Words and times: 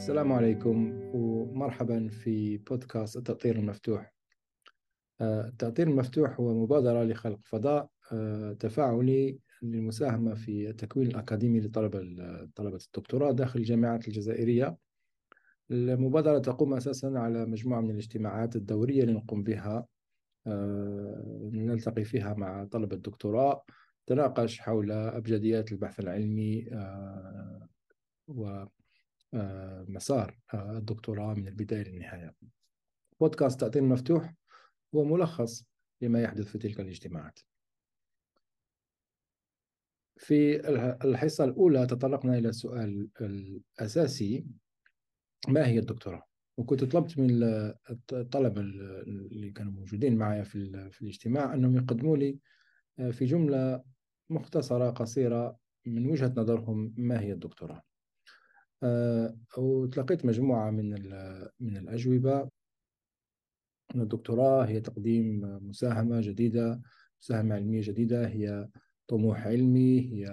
السلام 0.00 0.32
عليكم 0.32 0.92
ومرحبا 1.14 2.08
في 2.08 2.58
بودكاست 2.58 3.16
التأطير 3.16 3.56
المفتوح. 3.56 4.14
آه، 5.20 5.48
التأطير 5.48 5.88
المفتوح 5.88 6.40
هو 6.40 6.54
مبادرة 6.54 7.04
لخلق 7.04 7.38
فضاء 7.44 7.88
آه، 8.12 8.52
تفاعلي 8.52 9.38
للمساهمة 9.62 10.34
في 10.34 10.70
التكوين 10.70 11.06
الأكاديمي 11.06 11.60
لطلبة 11.60 12.00
طلبة 12.56 12.78
الدكتوراه 12.86 13.32
داخل 13.32 13.60
الجامعات 13.60 14.08
الجزائرية. 14.08 14.76
المبادرة 15.70 16.38
تقوم 16.38 16.74
أساسا 16.74 17.06
على 17.06 17.46
مجموعة 17.46 17.80
من 17.80 17.90
الاجتماعات 17.90 18.56
الدورية 18.56 19.02
اللي 19.02 19.12
نقوم 19.12 19.42
بها. 19.42 19.86
آه، 20.46 21.50
نلتقي 21.52 22.04
فيها 22.04 22.34
مع 22.34 22.64
طلبة 22.64 22.96
الدكتوراه 22.96 23.64
تناقش 24.06 24.60
حول 24.60 24.92
أبجديات 24.92 25.72
البحث 25.72 26.00
العلمي 26.00 26.66
و 28.28 28.64
مسار 29.88 30.38
آه، 30.54 30.78
الدكتوراه 30.78 31.34
من 31.34 31.48
البداية 31.48 31.82
للنهاية. 31.82 32.34
بودكاست 33.20 33.60
تأطير 33.60 33.82
مفتوح 33.82 34.34
هو 34.94 35.04
ملخص 35.04 35.64
لما 36.00 36.22
يحدث 36.22 36.46
في 36.46 36.58
تلك 36.58 36.80
الاجتماعات. 36.80 37.38
في 40.16 40.68
الحصة 41.04 41.44
الأولى 41.44 41.86
تطرقنا 41.86 42.38
إلى 42.38 42.48
السؤال 42.48 43.08
الأساسي 43.20 44.46
ما 45.48 45.66
هي 45.66 45.78
الدكتوراه؟ 45.78 46.22
وكنت 46.56 46.84
طلبت 46.84 47.18
من 47.18 47.42
الطلبة 48.12 48.60
اللي 48.60 49.50
كانوا 49.50 49.72
موجودين 49.72 50.16
معي 50.16 50.44
في, 50.44 50.90
في 50.90 51.02
الاجتماع 51.02 51.54
أنهم 51.54 51.76
يقدموا 51.76 52.16
لي 52.16 52.38
آه، 52.98 53.10
في 53.10 53.24
جملة 53.24 53.82
مختصرة 54.30 54.90
قصيرة 54.90 55.58
من 55.86 56.06
وجهة 56.06 56.34
نظرهم 56.36 56.94
ما 56.96 57.20
هي 57.20 57.32
الدكتوراه؟ 57.32 57.76
آه، 57.76 57.89
وتلقيت 59.58 60.24
مجموعة 60.24 60.70
من 60.70 60.90
من 61.60 61.76
الأجوبة. 61.76 62.50
أن 63.94 64.00
الدكتوراه 64.00 64.64
هي 64.64 64.80
تقديم 64.80 65.40
مساهمة 65.68 66.20
جديدة 66.20 66.80
مساهمة 67.22 67.54
علمية 67.54 67.80
جديدة 67.80 68.28
هي 68.28 68.68
طموح 69.08 69.46
علمي 69.46 70.00
هي 70.00 70.26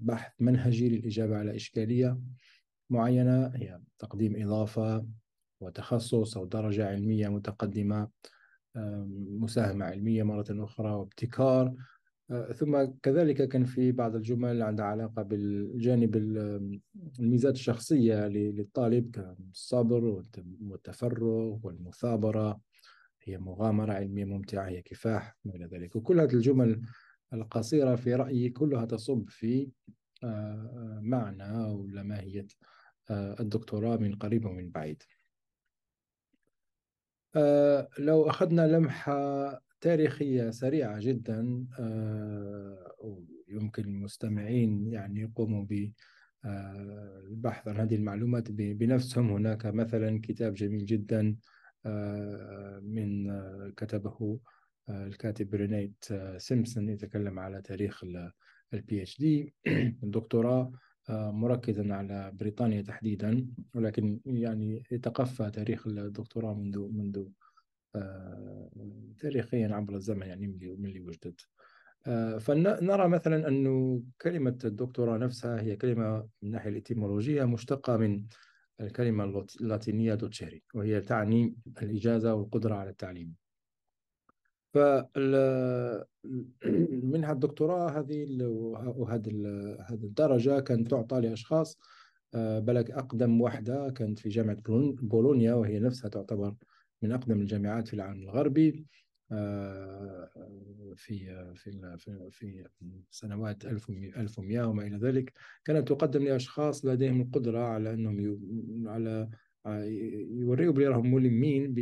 بحث 0.00 0.32
منهجي 0.40 0.88
للإجابة 0.88 1.36
على 1.36 1.56
إشكالية 1.56 2.18
معينة 2.90 3.46
هي 3.46 3.80
تقديم 3.98 4.42
إضافة 4.42 5.06
وتخصص 5.60 6.36
أو 6.36 6.44
درجة 6.44 6.88
علمية 6.88 7.28
متقدمة 7.28 8.08
مساهمة 9.40 9.84
علمية 9.84 10.22
مرة 10.22 10.46
أخرى 10.50 10.90
وابتكار. 10.90 11.66
آه، 11.66 11.76
ثم 12.32 12.84
كذلك 13.02 13.48
كان 13.48 13.64
في 13.64 13.92
بعض 13.92 14.16
الجمل 14.16 14.62
عندها 14.62 14.86
علاقة 14.86 15.22
بالجانب 15.22 16.16
الميزات 17.18 17.54
الشخصية 17.54 18.26
للطالب 18.28 19.10
كالصبر 19.10 20.22
والتفرغ 20.60 21.58
والمثابرة 21.62 22.60
هي 23.22 23.38
مغامرة 23.38 23.92
علمية 23.92 24.24
ممتعة 24.24 24.68
هي 24.68 24.82
كفاح 24.82 25.36
وإلى 25.44 25.64
ذلك. 25.64 25.96
وكل 25.96 26.20
هذه 26.20 26.34
الجمل 26.34 26.82
القصيرة 27.32 27.96
في 27.96 28.14
رأيي 28.14 28.50
كلها 28.50 28.84
تصب 28.84 29.28
في 29.28 29.70
آه، 30.24 31.00
معنى 31.02 31.64
ولا 31.72 32.02
ماهية 32.02 32.46
آه، 33.10 33.40
الدكتوراه 33.40 33.96
من 33.96 34.14
قريب 34.14 34.44
ومن 34.44 34.70
بعيد. 34.70 35.02
لو 37.98 38.28
أخذنا 38.28 38.66
لمحة 38.66 39.60
تاريخية 39.82 40.50
سريعة 40.50 40.98
جدا 41.00 41.66
آه، 41.78 42.94
يمكن 43.48 43.82
المستمعين 43.82 44.86
يعني 44.86 45.20
يقوموا 45.20 45.64
بالبحث 46.44 47.68
عن 47.68 47.76
هذه 47.76 47.94
المعلومات 47.94 48.50
بنفسهم. 48.50 49.30
هناك 49.30 49.66
مثلا 49.66 50.20
كتاب 50.22 50.54
جميل 50.54 50.84
جدا 50.84 51.36
آه، 51.86 52.80
من 52.84 53.30
آه، 53.30 53.72
كتبه 53.76 54.40
الكاتب 54.88 55.50
رينيت 55.50 56.04
سيمبسون 56.36 56.88
يتكلم 56.88 57.38
على 57.38 57.62
تاريخ 57.62 58.04
ال 58.74 59.02
PhD 59.02 59.54
الدكتوراه 60.04 60.72
مركزا 61.10 61.94
على 61.94 62.32
بريطانيا 62.34 62.82
تحديدا 62.82 63.46
ولكن 63.74 64.20
يعني 64.26 64.82
يتقفى 64.90 65.50
تاريخ 65.50 65.86
الدكتوراه 65.86 66.54
منذ 66.54 66.88
منذ 66.92 67.18
آه، 67.18 67.41
تاريخيا 69.18 69.74
عبر 69.74 69.94
الزمن 69.94 70.26
يعني 70.26 70.46
من 70.46 70.86
اللي 70.86 71.00
وجدت. 71.00 71.40
آه، 72.06 72.38
فنرى 72.38 73.08
مثلا 73.08 73.48
أن 73.48 74.02
كلمة 74.22 74.58
الدكتوراه 74.64 75.18
نفسها 75.18 75.60
هي 75.60 75.76
كلمة 75.76 76.18
من 76.18 76.28
الناحية 76.42 76.70
الإتيمولوجية 76.70 77.44
مشتقة 77.44 77.96
من 77.96 78.24
الكلمة 78.80 79.46
اللاتينية 79.60 80.14
دوتشيري 80.14 80.62
وهي 80.74 81.00
تعني 81.00 81.56
الإجازة 81.82 82.34
والقدرة 82.34 82.74
على 82.74 82.90
التعليم. 82.90 83.34
منها 87.12 87.32
الدكتوراه 87.32 87.90
هذه 87.90 88.26
وهذه 88.96 89.30
هذه 89.80 90.04
الدرجة 90.04 90.60
كانت 90.60 90.90
تعطى 90.90 91.20
لأشخاص 91.20 91.78
آه، 92.34 92.58
بلك 92.58 92.90
أقدم 92.90 93.40
واحدة 93.40 93.90
كانت 93.90 94.18
في 94.18 94.28
جامعة 94.28 94.56
بولونيا 95.02 95.54
وهي 95.54 95.78
نفسها 95.78 96.08
تعتبر 96.08 96.54
من 97.02 97.12
أقدم 97.12 97.40
الجامعات 97.40 97.88
في 97.88 97.94
العالم 97.94 98.22
الغربي 98.22 98.86
آه، 99.32 100.30
في 100.96 101.52
في 101.54 101.96
في 102.30 102.64
سنوات 103.10 103.64
1100 103.64 104.64
وما 104.64 104.86
إلى 104.86 104.96
ذلك. 104.96 105.32
كانت 105.64 105.88
تقدم 105.88 106.24
لأشخاص 106.24 106.84
لديهم 106.84 107.20
القدرة 107.20 107.58
على 107.58 107.94
أنهم 107.94 108.40
على 108.86 109.28
يوريوا 110.30 110.72
بلي 110.72 110.86
راهم 110.86 111.14
ملمين 111.14 111.74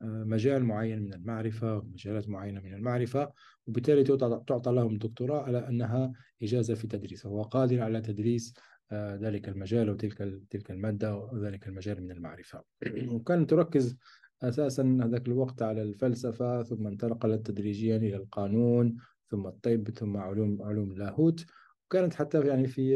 بمجال 0.00 0.64
معين 0.64 1.02
من 1.02 1.14
المعرفة 1.14 1.78
ومجالات 1.78 2.28
معينة 2.28 2.60
من 2.60 2.74
المعرفة 2.74 3.32
وبالتالي 3.66 4.04
تعطى 4.46 4.72
لهم 4.72 4.98
دكتوراه 4.98 5.42
على 5.42 5.68
أنها 5.68 6.12
إجازة 6.42 6.74
في 6.74 6.86
تدريس. 6.86 7.26
وهو 7.26 7.42
قادر 7.42 7.82
على 7.82 8.00
تدريس 8.00 8.54
آه، 8.92 9.16
ذلك 9.16 9.48
المجال 9.48 9.90
وتلك 9.90 10.42
تلك 10.50 10.70
المادة 10.70 11.16
وذلك 11.16 11.66
المجال 11.66 12.02
من 12.02 12.10
المعرفة. 12.10 12.62
وكانت 13.14 13.50
تركز 13.50 13.96
أساسا 14.42 14.98
هذاك 15.02 15.28
الوقت 15.28 15.62
على 15.62 15.82
الفلسفة 15.82 16.62
ثم 16.62 16.86
انتقلت 16.86 17.46
تدريجيا 17.46 17.96
إلى 17.96 18.16
القانون 18.16 18.96
ثم 19.30 19.46
الطب 19.46 19.90
ثم 19.90 20.16
علوم 20.16 20.62
علوم 20.62 20.92
اللاهوت 20.92 21.46
وكانت 21.86 22.14
حتى 22.14 22.46
يعني 22.46 22.66
في 22.66 22.90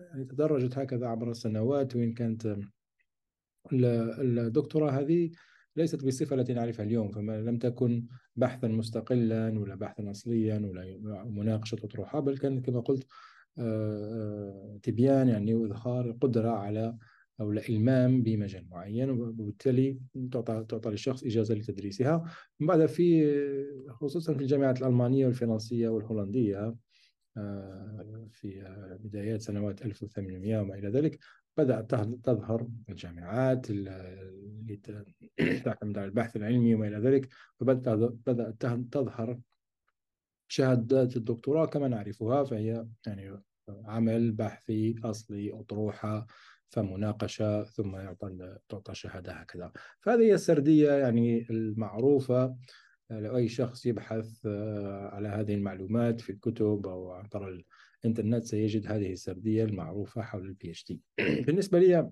يعني 0.00 0.24
تدرجت 0.24 0.78
هكذا 0.78 1.06
عبر 1.06 1.30
السنوات 1.30 1.96
وإن 1.96 2.12
كانت 2.12 2.56
الدكتوراه 3.72 4.90
هذه 4.90 5.30
ليست 5.76 6.04
بالصفة 6.04 6.36
التي 6.36 6.54
نعرفها 6.54 6.84
اليوم 6.84 7.10
فما 7.10 7.40
لم 7.40 7.58
تكن 7.58 8.06
بحثا 8.36 8.68
مستقلا 8.68 9.58
ولا 9.58 9.74
بحثا 9.74 10.10
أصليا 10.10 10.58
ولا 10.58 11.24
مناقشة 11.24 11.78
أطروحة 11.84 12.20
بل 12.20 12.38
كانت 12.38 12.66
كما 12.66 12.80
قلت 12.80 13.06
آه، 13.58 14.74
آه، 14.74 14.78
تبيان 14.82 15.28
يعني 15.28 15.54
وإظهار 15.54 16.04
القدرة 16.04 16.50
على 16.50 16.96
أو 17.40 17.52
الإلمام 17.52 18.22
بمجال 18.22 18.66
معين 18.70 19.10
وبالتالي 19.10 19.98
تعطى 20.32 20.64
تعطى 20.68 20.90
للشخص 20.90 21.24
إجازة 21.24 21.54
لتدريسها. 21.54 22.24
من 22.60 22.66
بعد 22.66 22.86
في 22.86 23.36
خصوصا 23.90 24.34
في 24.34 24.40
الجامعات 24.40 24.82
الألمانية 24.82 25.26
والفرنسية 25.26 25.88
والهولندية 25.88 26.74
آه، 27.36 28.28
في 28.30 28.76
بدايات 29.00 29.40
سنوات 29.40 29.82
1800 29.82 30.60
وما 30.60 30.74
إلى 30.74 30.88
ذلك 30.88 31.18
بدأت 31.56 31.94
تظهر 32.24 32.68
الجامعات 32.88 33.70
اللي 33.70 34.80
تعتمد 35.64 35.98
على 35.98 36.06
البحث 36.06 36.36
العلمي 36.36 36.74
وما 36.74 36.88
إلى 36.88 36.98
ذلك. 36.98 37.28
فبدأت 37.60 38.66
تظهر 38.92 39.40
شهادات 40.48 41.16
الدكتوراه 41.16 41.66
كما 41.66 41.88
نعرفها 41.88 42.44
فهي 42.44 42.86
يعني 43.06 43.42
عمل 43.68 44.32
بحثي 44.32 44.94
أصلي 45.04 45.60
أطروحة 45.60 46.26
فمناقشة 46.68 47.64
ثم 47.64 47.96
يعطى 47.96 48.56
تعطى 48.68 48.94
شهادة 48.94 49.32
هكذا. 49.32 49.72
فهذه 50.00 50.20
هي 50.20 50.34
السردية 50.34 50.92
يعني 50.92 51.46
المعروفة 51.50 52.56
لو 53.10 53.36
أي 53.36 53.48
شخص 53.48 53.86
يبحث 53.86 54.46
آه، 54.46 55.08
على 55.08 55.28
هذه 55.28 55.54
المعلومات 55.54 56.20
في 56.20 56.30
الكتب 56.30 56.86
أو 56.86 57.10
عبر 57.10 57.62
الإنترنت 58.04 58.44
سيجد 58.44 58.86
هذه 58.86 59.12
السردية 59.12 59.64
المعروفة 59.64 60.22
حول 60.22 60.46
ال 60.46 60.70
PhD 60.70 61.00
بالنسبة 61.46 61.78
لي 61.78 62.10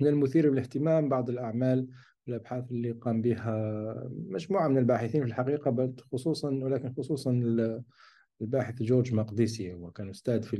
من 0.00 0.06
المثير 0.06 0.52
للاهتمام 0.52 1.08
بعض 1.08 1.30
الأعمال 1.30 1.88
والأبحاث 2.26 2.70
اللي 2.70 2.92
قام 2.92 3.22
بها 3.22 4.10
مجموعة 4.10 4.68
من 4.68 4.78
الباحثين 4.78 5.22
في 5.22 5.28
الحقيقة 5.28 5.70
بل 5.70 5.94
خصوصا 6.12 6.50
ولكن 6.50 6.94
خصوصا 6.94 7.30
الباحث 8.40 8.82
جورج 8.82 9.14
مقديسي 9.14 9.72
هو 9.72 9.90
كان 9.90 10.10
أستاذ 10.10 10.42
في 10.42 10.56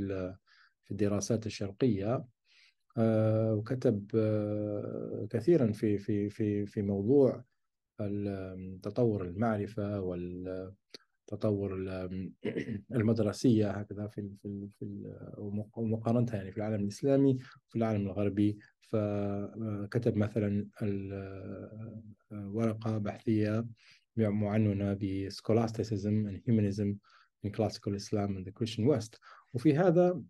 في 0.84 0.90
الدراسات 0.90 1.46
الشرقية. 1.46 2.14
آه، 2.14 2.28
وكتب 2.98 4.10
آه، 4.14 5.26
كثيرا 5.30 5.72
في 5.72 5.98
في 5.98 6.30
في 6.30 6.66
في 6.66 6.82
موضوع 6.82 7.44
تطور 8.82 9.24
المعرفة 9.24 10.14
التطور 11.32 11.74
المدرسية 12.96 13.70
هكذا 13.70 14.06
في 14.06 14.30
في 14.42 14.68
في 14.78 15.14
ومقارنتها 15.76 16.36
يعني 16.36 16.52
في 16.52 16.56
العالم 16.56 16.82
الإسلامي 16.82 17.38
وفي 17.68 17.76
العالم 17.76 18.06
الغربي. 18.06 18.58
فكتب 18.92 20.16
مثلا 20.16 20.66
ورقة 22.32 22.98
بحثية 22.98 23.66
معنونة 24.16 24.92
ب 24.92 25.28
Scholasticism 25.30 26.28
and 26.28 26.40
Humanism 26.46 26.98
in 27.44 27.50
Classical 27.50 27.94
Islam 27.94 28.36
and 28.36 28.44
the 28.46 28.52
Christian 28.52 28.86
West. 28.86 29.18
وفي 29.54 29.76
هذا 29.76 30.08
آه، 30.08 30.22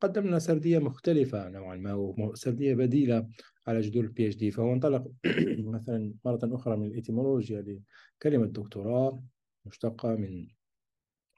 قدمنا 0.00 0.38
سردية 0.38 0.78
مختلفة 0.78 1.48
نوعا 1.48 1.76
ما 1.76 1.94
وسردية 1.94 2.74
بديلة 2.74 3.28
على 3.66 3.80
جذور 3.80 4.04
ال 4.04 4.26
PhD 4.26 4.50
فهو 4.50 4.72
انطلق 4.72 5.12
مثلا 5.76 6.14
مرة 6.24 6.40
أخرى 6.42 6.76
من 6.76 6.86
الإتيمولوجيا 6.86 7.80
لكلمة 8.20 8.46
دكتوراه 8.46 9.22
مشتقة 9.64 10.16
من 10.16 10.46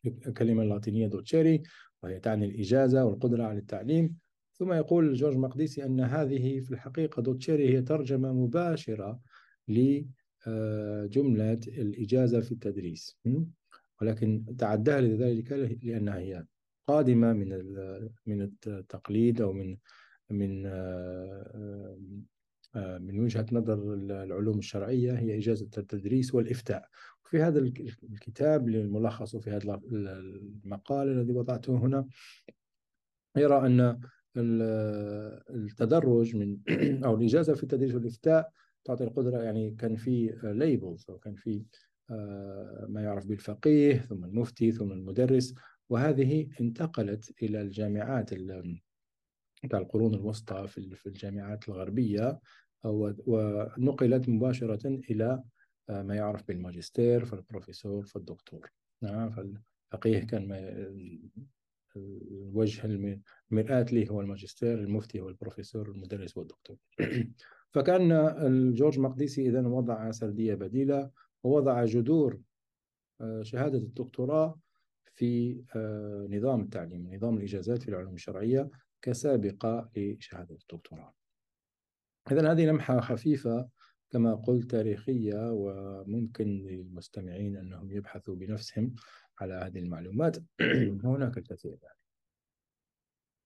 الكلمة 0.06 0.62
اللاتينية 0.62 1.06
docere 1.06 1.62
وهي 2.02 2.20
تعني 2.20 2.44
الإجازة 2.44 3.04
والقدرة 3.04 3.44
على 3.44 3.58
التعليم. 3.58 4.16
ثم 4.52 4.72
يقول 4.72 5.14
جورج 5.14 5.36
مقديسي 5.36 5.84
أن 5.84 6.00
هذه 6.00 6.60
في 6.60 6.70
الحقيقة 6.70 7.22
docere 7.22 7.76
هي 7.76 7.82
ترجمة 7.82 8.32
مباشرة 8.32 9.20
لجملة 9.68 11.60
الإجازة 11.68 12.40
في 12.40 12.52
التدريس. 12.52 13.18
ولكن 14.00 14.56
تعداها 14.58 15.00
لذلك 15.00 15.52
لأنها 15.82 16.18
هي 16.18 16.44
قادمة 16.86 17.32
من 17.32 17.48
من 18.26 18.42
التقليد 18.42 19.40
أو 19.40 19.52
من 19.52 19.76
من 20.30 20.66
آه، 20.66 21.98
آه، 22.74 22.98
من 22.98 23.20
وجهة 23.20 23.46
نظر 23.52 23.94
العلوم 23.94 24.58
الشرعية 24.58 25.12
هي 25.12 25.38
إجازة 25.38 25.70
التدريس 25.78 26.34
والإفتاء. 26.34 26.88
في 27.24 27.42
هذا 27.42 27.58
الكتاب 28.02 28.68
للملخص 28.68 29.36
في 29.36 29.50
هذا 29.50 29.80
المقال 29.92 31.08
الذي 31.08 31.32
وضعته 31.32 31.76
هنا 31.76 32.06
يرى 33.36 33.66
أن 33.66 34.00
التدرج 35.50 36.36
من 36.36 36.58
أو 37.04 37.16
الإجازة 37.16 37.54
في 37.54 37.62
التدريس 37.62 37.94
والإفتاء 37.94 38.50
تعطي 38.84 39.04
القدرة 39.04 39.42
يعني 39.42 39.70
كان 39.70 39.96
في 39.96 40.38
ليبلز 40.42 41.06
أو 41.08 41.18
كان 41.18 41.34
في 41.34 41.62
آه، 42.10 42.86
ما 42.88 43.02
يعرف 43.02 43.26
بالفقيه 43.26 43.98
ثم 43.98 44.24
المفتي 44.24 44.72
ثم 44.72 44.92
المدرس 44.92 45.54
وهذه 45.88 46.48
انتقلت 46.60 47.42
إلى 47.42 47.60
الجامعات 47.60 48.34
بتاع 49.64 49.78
القرون 49.78 50.14
الوسطى 50.14 50.66
في 50.68 51.06
الجامعات 51.06 51.68
الغربية 51.68 52.40
ونقلت 52.84 54.28
مباشرة 54.28 54.86
إلى 54.86 55.42
آه، 55.88 56.02
ما 56.02 56.14
يعرف 56.14 56.48
بالماجستير 56.48 57.24
فالبروفيسور 57.24 58.04
فالدكتور 58.04 58.70
نعم 59.02 59.30
فالفقيه 59.30 60.18
كان 60.18 60.52
الوجه 61.96 62.84
المرآة 63.52 63.82
لي 63.82 64.10
هو 64.10 64.20
الماجستير 64.20 64.78
المفتي 64.78 65.20
هو 65.20 65.28
البروفيسور 65.28 65.90
المدرس 65.90 66.36
والدكتور 66.36 66.76
فكان 67.74 68.08
جورج 68.74 68.98
مقديسي 68.98 69.48
إذا 69.48 69.60
وضع 69.60 70.10
سردية 70.10 70.54
بديلة 70.54 71.10
ووضع 71.44 71.84
جذور 71.84 72.40
آه، 73.20 73.42
شهادة 73.42 73.78
الدكتوراه 73.78 74.58
في 75.14 75.62
آه، 75.76 76.26
نظام 76.30 76.60
التعليم 76.60 77.14
نظام 77.14 77.36
الإجازات 77.36 77.82
في 77.82 77.88
العلوم 77.88 78.14
الشرعية 78.14 78.70
كسابقة 79.02 79.90
لشهادة 79.96 80.54
الدكتوراه 80.54 81.14
إذا 82.32 82.52
هذه 82.52 82.66
لمحة 82.66 83.00
خفيفة 83.00 83.68
كما 84.10 84.34
قلت 84.34 84.70
تاريخية 84.70 85.52
وممكن 85.52 86.44
للمستمعين 86.44 87.56
أنهم 87.56 87.90
يبحثوا 87.90 88.34
بنفسهم 88.34 88.94
على 89.40 89.54
هذه 89.54 89.78
المعلومات 89.78 90.36
هناك 91.04 91.38
الكثير 91.38 91.78
يعني 91.82 91.98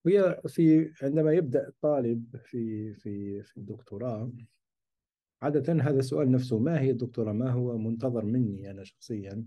وهي 0.05 0.41
في 0.47 0.93
عندما 1.03 1.33
يبدأ 1.33 1.69
الطالب 1.69 2.37
في 2.37 2.95
في 2.95 3.43
في 3.43 3.57
الدكتوراه 3.57 4.33
عادة 5.43 5.73
هذا 5.73 5.99
السؤال 5.99 6.31
نفسه 6.31 6.59
ما 6.59 6.81
هي 6.81 6.91
الدكتوراه؟ 6.91 7.33
ما 7.33 7.51
هو 7.51 7.79
منتظر 7.79 8.25
مني 8.25 8.71
أنا 8.71 8.85
شخصيا؟ 8.85 9.45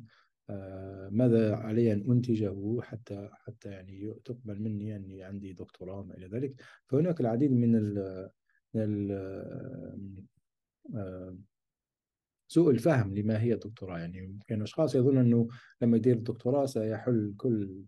آه 0.50 1.10
ماذا 1.12 1.56
علي 1.56 1.94
أن 1.94 2.12
أنتجه 2.12 2.82
حتى 2.82 3.30
حتى 3.34 3.70
يعني 3.70 4.14
تقبل 4.26 4.62
مني 4.62 4.96
أني 4.96 5.24
عندي 5.24 5.54
دكتوراه 5.54 6.00
وما 6.00 6.14
إلى 6.18 6.28
ذلك؟ 6.28 6.62
فهناك 6.88 7.22
العديد 7.22 7.52
من 7.52 7.76
ال 7.76 8.30
من 8.74 9.12
آه، 10.96 11.38
سوء 12.48 12.72
الفهم 12.72 13.16
لما 13.16 13.42
هي 13.42 13.54
الدكتوراه. 13.54 14.00
يعني 14.00 14.18
يمكن 14.18 14.62
أشخاص 14.62 14.96
يظن 14.96 15.18
أنه 15.18 15.48
لما 15.82 15.98
يدير 15.98 16.16
الدكتوراه 16.16 16.66
سيحل 16.66 17.34
كل 17.38 17.84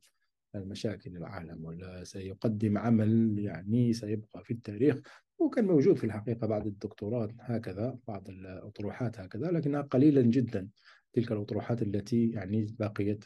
المشاكل 0.56 1.18
العالم 1.18 1.66
ولا 1.66 2.04
سيقدم 2.04 2.78
عمل 2.78 3.40
يعني 3.40 3.94
سيبقى 3.94 4.44
في 4.44 4.54
التاريخ. 4.54 5.02
وكان 5.40 5.66
موجود 5.66 5.98
في 5.98 6.04
الحقيقة 6.04 6.48
بعد 6.48 6.68
الدكتوراه 6.68 7.30
هكذا 7.40 7.98
بعض 8.08 8.30
الأطروحات 8.30 9.20
هكذا 9.20 9.52
لكنها 9.52 9.82
قليلا 9.82 10.22
جدا. 10.22 10.70
تلك 11.14 11.32
الأطروحات 11.32 11.82
التي 11.82 12.30
يعني 12.30 12.76
بقيت 12.80 13.26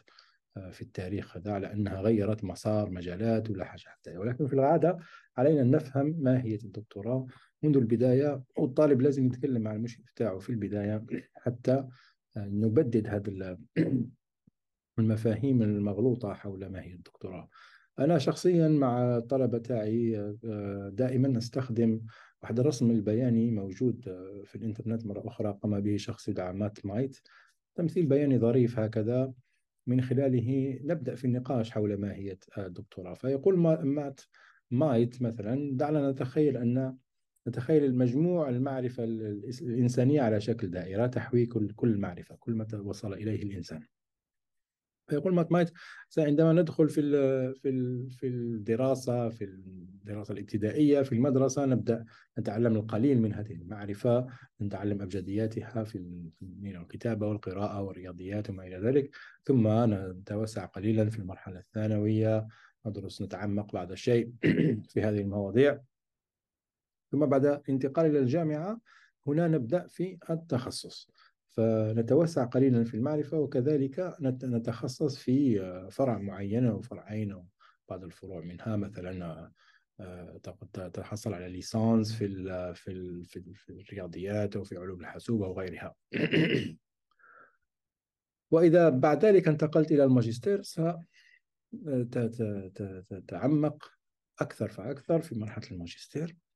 آه، 0.58 0.72
في 0.72 0.82
التاريخ 0.82 1.38
هذا 1.38 1.52
على 1.52 1.74
أنها 1.74 2.02
غيرت 2.02 2.44
مسار 2.44 2.90
مجالات 2.90 3.50
ولا 3.50 3.66
حاجة 3.66 3.84
حتى. 3.86 4.18
ولكن 4.18 4.48
في 4.48 4.54
العادة 4.54 4.98
علينا 5.38 5.62
أن 5.62 5.72
نفهم 5.72 6.16
ماهية 6.20 6.60
الدكتوراه 6.64 7.28
منذ 7.64 7.78
البداية 7.78 8.44
والطالب 8.58 9.02
لازم 9.02 9.26
يتكلم 9.26 9.62
مع 9.62 9.72
المشرف 9.72 10.06
بتاعه 10.16 10.40
في 10.40 10.50
البداية 10.50 11.06
حتى 11.36 11.88
نبدد 12.38 13.08
هذه 13.08 13.58
المفاهيم 15.00 15.62
المغلوطة 15.62 16.34
حول 16.34 16.66
ما 16.66 16.82
هي 16.82 16.94
الدكتوراه. 16.94 17.50
أنا 18.00 18.18
شخصيا 18.18 18.68
مع 18.68 19.18
الطلبة 19.18 19.58
تاعي 19.58 20.20
آه، 20.46 20.90
دائما 20.94 21.28
نستخدم 21.28 22.02
واحد 22.42 22.60
الرسم 22.60 22.92
البياني 22.92 23.52
موجود 23.52 24.08
آه، 24.08 24.42
في 24.46 24.56
الإنترنت 24.56 25.06
مرة 25.06 25.28
أخرى 25.28 25.58
قام 25.64 25.82
به 25.82 25.98
شخص 25.98 26.28
يدعى 26.28 26.54
مات 26.54 26.86
مايت. 26.86 27.20
تمثيل 27.78 28.06
بياني 28.06 28.40
ظريف 28.40 28.80
هكذا. 28.80 29.34
من 29.88 30.02
خلاله 30.02 30.80
نبدأ 30.84 31.16
في 31.16 31.26
النقاش 31.26 31.72
حول 31.72 31.98
ماهية 31.98 32.40
الدكتوراه. 32.58 33.14
فيقول 33.14 33.58
مات 33.84 34.22
مايت 34.72 35.22
مثلا 35.22 35.78
دعنا 35.78 36.12
نتخيل 36.12 36.58
أن 36.58 36.98
نتخيل 37.48 37.84
المجموع 37.84 38.50
المعرفة 38.50 39.04
الإنسانية 39.04 40.22
على 40.22 40.42
شكل 40.42 40.68
دائرة 40.68 41.08
تحوي 41.08 41.46
كل 41.46 41.72
كل 41.76 41.98
معرفة 41.98 42.36
كل 42.36 42.54
ما 42.54 42.68
وصل 42.74 43.14
إليه 43.14 43.44
الإنسان. 43.44 43.84
فيقول 45.08 45.34
مات 45.34 45.52
مايت. 45.52 45.72
عندما 46.18 46.54
ندخل 46.54 46.90
في 46.90 47.02
في 47.54 48.10
في 48.10 48.28
الدراسة 48.28 49.30
في 49.30 49.44
الدراسة 49.44 50.32
الابتدائية 50.32 51.02
في 51.02 51.12
المدرسة 51.12 51.66
نبدأ 51.66 52.06
نتعلم 52.40 52.76
القليل 52.76 53.22
من 53.22 53.34
هذه 53.34 53.54
المعرفة 53.54 54.28
نتعلم 54.62 55.02
أبجدياتها 55.02 55.84
في 55.84 56.24
الكتابة 56.64 57.28
والقراءة 57.28 57.82
والرياضيات 57.82 58.50
وما 58.50 58.68
إلى 58.68 58.78
ذلك. 58.78 59.16
ثم 59.44 59.94
نتوسع 59.94 60.66
قليلا 60.66 61.10
في 61.10 61.20
المرحلة 61.20 61.60
الثانوية 61.60 62.48
ندرس 62.86 63.22
نتعمق 63.22 63.74
بعض 63.74 63.92
الشيء 63.92 64.32
في 64.92 65.02
هذه 65.02 65.22
المواضيع. 65.22 65.80
ثم 67.12 67.26
بعد 67.26 67.46
الانتقال 67.46 68.06
إلى 68.06 68.20
الجامعة 68.20 68.80
هنا 69.28 69.48
نبدأ 69.48 69.88
في 69.88 70.18
التخصص. 70.30 71.12
فنتوسع 71.58 72.46
قليلا 72.46 72.84
في 72.84 72.94
المعرفة 72.94 73.40
وكذلك 73.40 74.16
نتخصص 74.22 75.18
في 75.18 75.60
فرع 75.92 76.18
معين 76.18 76.66
أو 76.66 76.82
فرعين 76.82 77.32
أو 77.32 77.46
بعض 77.90 78.04
الفروع 78.04 78.42
منها 78.42 78.76
مثلا 78.76 79.52
آه، 80.00 80.38
تحصل 80.94 81.34
على 81.34 81.50
ليسانس 81.50 82.14
في 82.14 82.28
في 82.76 83.54
في 83.56 83.70
الرياضيات 83.70 84.56
أو 84.56 84.64
في 84.64 84.78
علوم 84.78 85.00
الحاسوب 85.00 85.44
أو 85.44 85.60
غيرها. 85.60 85.96
وإذا 88.52 88.90
بعد 88.90 89.26
ذلك 89.26 89.48
انتقلت 89.48 89.92
إلى 89.92 90.04
الماجستير 90.04 90.62
ستتعمق 93.02 93.92
أكثر 94.40 94.70
فأكثر 94.70 95.22
في 95.22 95.40
مرحلة 95.40 95.72
الماجستير 95.72 96.30
آه، 96.30 96.47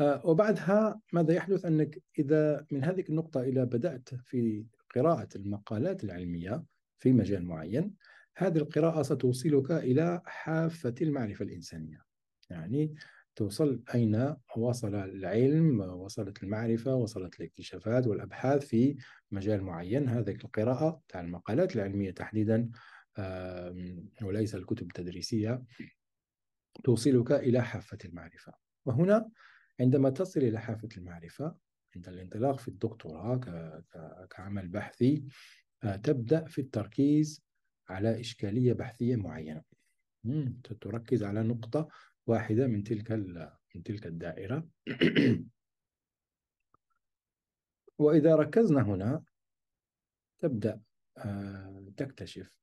وبعدها 0.00 1.00
ماذا 1.12 1.34
يحدث؟ 1.34 1.64
أنك 1.64 2.02
إذا 2.18 2.66
من 2.70 2.84
هذه 2.84 3.04
النقطة 3.08 3.40
إلى 3.40 3.66
بدأت 3.66 4.08
في 4.14 4.64
قراءة 4.94 5.28
المقالات 5.36 6.04
العلمية 6.04 6.64
في 6.98 7.12
مجال 7.12 7.44
معين 7.44 7.94
هذه 8.36 8.56
القراءة 8.56 9.02
ستوصلك 9.02 9.70
إلى 9.70 10.22
حافة 10.26 10.94
المعرفة 11.02 11.44
الإنسانية. 11.44 12.04
يعني 12.50 12.94
توصل 13.36 13.82
أين 13.94 14.34
وصل 14.56 14.94
العلم 14.94 15.80
وصلت 15.80 16.42
المعرفة 16.42 16.94
وصلت 16.94 17.40
الاكتشافات 17.40 18.06
والأبحاث 18.06 18.66
في 18.66 18.96
مجال 19.30 19.62
معين. 19.62 20.08
هذه 20.08 20.30
القراءة 20.30 21.00
تاع 21.08 21.20
المقالات 21.20 21.76
العلمية 21.76 22.10
تحديدا 22.10 22.70
وليس 24.22 24.54
الكتب 24.54 24.86
التدريسية 24.86 25.62
توصلك 26.84 27.32
إلى 27.32 27.62
حافة 27.62 27.98
المعرفة. 28.04 28.52
وهنا 28.86 29.30
عندما 29.80 30.10
تصل 30.10 30.40
إلى 30.40 30.60
حافة 30.60 30.88
المعرفة 30.96 31.56
عند 31.96 32.08
الانطلاق 32.08 32.58
في 32.58 32.68
الدكتوراه 32.68 33.40
كعمل 34.30 34.68
بحثي 34.68 35.24
تبدأ 36.02 36.44
في 36.44 36.60
التركيز 36.60 37.46
على 37.88 38.20
إشكالية 38.20 38.72
بحثية 38.72 39.16
معينة. 39.16 39.62
تركز 40.80 41.22
على 41.22 41.42
نقطة 41.42 41.88
واحدة 42.26 42.66
من 42.66 42.84
تلك 42.84 43.12
من 43.74 43.82
تلك 43.84 44.06
الدائرة. 44.06 44.68
وإذا 47.98 48.36
ركزنا 48.36 48.82
هنا 48.82 49.22
تبدأ 50.38 50.80
آه، 51.18 51.92
تكتشف 51.96 52.58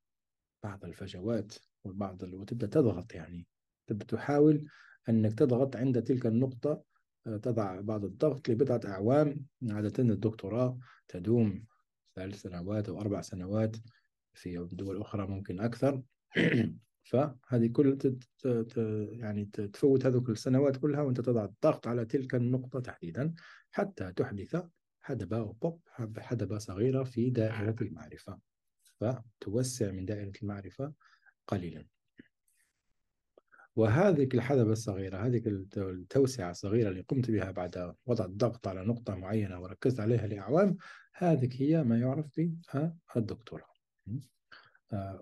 بعض 0.63 0.85
الفجوات 0.85 1.53
وبعض 1.83 2.23
وتبدأ 2.23 2.67
تضغط 2.67 3.13
يعني. 3.15 3.47
تبدأ 3.87 4.05
تحاول 4.05 4.67
أنك 5.09 5.33
تضغط 5.33 5.75
عند 5.75 6.03
تلك 6.03 6.25
النقطة 6.25 6.71
آه، 6.71 6.83
تضع 7.25 7.81
بعض 7.81 8.05
الضغط 8.05 8.49
لبضعة 8.49 8.81
أعوام 8.85 9.45
عادة 9.69 10.03
الدكتوراه 10.03 10.79
تدوم 11.07 11.65
ثلاث 12.15 12.41
سنوات 12.41 12.89
أو 12.89 13.01
أربع 13.01 13.21
سنوات 13.21 13.77
في 14.33 14.67
دول 14.71 15.01
أخرى 15.01 15.27
ممكن 15.27 15.59
أكثر. 15.59 16.01
فهذه 17.03 17.67
كل 17.67 17.97
يعني 19.11 19.45
تفوت 19.45 20.05
هذه 20.05 20.23
السنوات 20.29 20.77
كلها 20.77 21.01
وأنت 21.01 21.21
تضع 21.21 21.45
الضغط 21.45 21.87
على 21.87 22.05
تلك 22.05 22.35
النقطة 22.35 22.79
تحديدا 22.79 23.33
حتى 23.71 24.13
تحدث 24.13 24.63
حدبة 25.01 25.37
أو 25.37 25.51
بوب 25.51 25.81
حدبة 26.17 26.57
صغيرة 26.57 27.03
في 27.03 27.29
دائرة 27.29 27.75
المعرفة. 27.81 28.39
فتوسع 28.99 29.91
من 29.91 30.05
دائرة 30.05 30.31
المعرفة 30.43 30.93
قليلا. 31.47 31.92
وهذه 33.75 34.27
الحدبة 34.33 34.71
الصغيرة 34.71 35.17
هذه 35.17 35.41
التوسعة 35.77 36.51
الصغيرة 36.51 36.89
اللي 36.89 37.01
قمت 37.01 37.31
بها 37.31 37.51
بعد 37.51 37.93
وضع 38.05 38.25
الضغط 38.25 38.67
على 38.67 38.85
نقطة 38.85 39.15
معينة 39.15 39.59
وركزت 39.61 39.99
عليها 39.99 40.27
لأعوام 40.27 40.77
هذه 41.13 41.49
هي 41.61 41.83
ما 41.83 41.99
يعرف 41.99 42.25
بالدكتوراه 43.15 43.73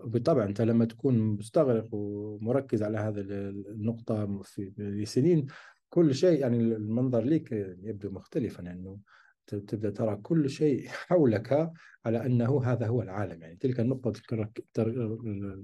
وبالطبع 0.02 0.44
أنت 0.44 0.60
لما 0.60 0.84
تكون 0.84 1.18
مستغرق 1.18 1.88
ومركز 1.94 2.82
على 2.82 2.98
هذه 2.98 3.20
النقطة 3.20 4.42
في 4.42 5.04
سنين 5.06 5.46
كل 5.90 6.14
شيء 6.14 6.40
يعني 6.40 6.56
المنظر 6.56 7.24
لك 7.24 7.52
يبدو 7.82 8.10
مختلفا 8.10 8.62
لأنه 8.62 8.88
يعني 8.90 9.00
تبدأ 9.46 9.90
ترى 9.90 10.16
كل 10.16 10.50
شيء 10.50 10.88
حولك 10.88 11.72
على 12.04 12.26
أنه 12.26 12.64
هذا 12.64 12.86
هو 12.86 13.02
العالم. 13.02 13.42
يعني 13.42 13.56
تلك 13.56 13.80
النقطة 13.80 14.12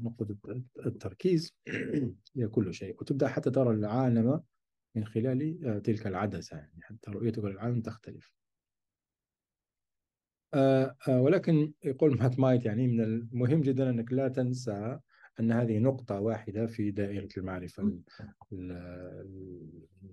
نقطة 0.04 0.36
التركيز 0.86 1.56
هي 2.36 2.48
كل 2.48 2.74
شيء. 2.74 2.96
وتبدأ 3.00 3.28
حتى 3.28 3.50
ترى 3.50 3.70
العالم 3.70 4.42
من 4.94 5.04
خلال 5.04 5.82
تلك 5.82 6.06
العدسة. 6.06 6.56
يعني 6.56 6.82
حتى 6.82 7.10
رؤيتك 7.10 7.44
للعالم 7.44 7.82
تختلف. 7.82 8.32
آه 10.54 10.96
آه 11.08 11.20
ولكن 11.20 11.72
يقول 11.84 12.18
مات 12.18 12.38
مايت 12.38 12.64
يعني 12.64 12.86
من 12.86 13.00
المهم 13.00 13.60
جدا 13.60 13.90
أنك 13.90 14.12
لا 14.12 14.28
تنسى 14.28 14.98
أن 15.40 15.52
هذه 15.52 15.78
نقطة 15.78 16.20
واحدة 16.20 16.66
في 16.66 16.90
دائرة 16.90 17.28
المعرفة 17.36 17.98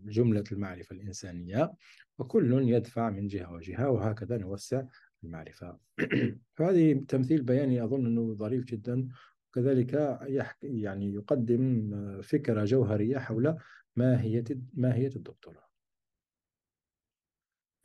جملة 0.06 0.44
المعرفة 0.52 0.96
الإنسانية. 0.96 1.74
وكل 2.18 2.70
يدفع 2.70 3.10
من 3.10 3.28
جهة 3.28 3.54
وجهة 3.54 3.90
وهكذا 3.90 4.38
نوسع 4.38 4.84
المعرفة. 5.24 5.80
فهذه 6.56 7.06
تمثيل 7.08 7.42
بياني 7.42 7.84
أظن 7.84 8.06
أنه 8.06 8.34
ظريف 8.34 8.66
جدا. 8.66 9.08
وكذلك 9.50 10.20
يعني 10.64 11.14
يقدم 11.14 11.92
فكرة 12.22 12.66
جوهرية 12.66 13.18
حول 13.18 13.58
ماهية 13.96 14.44
ماهية 14.74 15.12
الدكتوراه. 15.16 15.66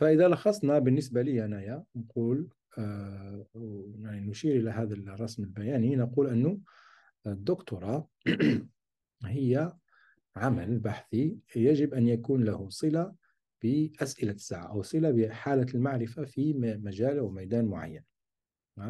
فإذا 0.01 0.29
لخصنا 0.29 0.79
بالنسبة 0.79 1.23
لي 1.23 1.45
أنايا 1.45 1.85
نقول 1.97 2.49
آه 2.79 3.47
يعني 3.99 4.21
نشير 4.21 4.57
إلى 4.57 4.71
هذا 4.71 4.95
الرسم 4.95 5.43
البياني 5.43 5.97
نقول 5.97 6.27
أنه 6.27 6.59
الدكتوراه 7.27 8.09
هي 9.25 9.73
عمل 10.37 10.79
بحثي 10.79 11.39
يجب 11.57 11.95
أن 11.95 12.09
يكون 12.09 12.45
له 12.45 12.69
صلة 12.69 13.15
بأسئلة 13.63 14.33
الساعة 14.33 14.67
أو 14.67 14.83
صلة 14.83 15.11
بحالة 15.11 15.67
المعرفة 15.75 16.25
في 16.25 16.55
مجال 16.55 17.19
أو 17.19 17.31
ميدان 17.31 17.65
معين. 17.65 18.03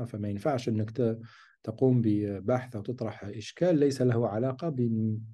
فما 0.07 0.29
ينفعش 0.29 0.69
أنك 0.69 1.19
تقوم 1.63 2.03
ببحث 2.05 2.77
أو 2.77 2.83
تطرح 2.83 3.25
إشكال 3.25 3.79
ليس 3.79 4.03
له 4.03 4.29
علاقة 4.29 4.75